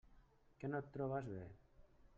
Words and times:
Que 0.63 0.71
no 0.71 0.81
et 0.85 0.89
trobes 0.97 1.31
bé? 1.37 1.47